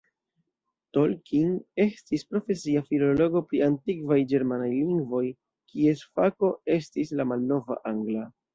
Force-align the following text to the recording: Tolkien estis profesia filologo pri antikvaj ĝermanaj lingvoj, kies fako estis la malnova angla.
Tolkien 0.97 1.51
estis 1.85 2.23
profesia 2.31 2.81
filologo 2.87 3.43
pri 3.51 3.61
antikvaj 3.67 4.19
ĝermanaj 4.33 4.73
lingvoj, 4.73 5.23
kies 5.75 6.05
fako 6.19 6.53
estis 6.81 7.17
la 7.21 7.31
malnova 7.35 7.83
angla. 7.95 8.29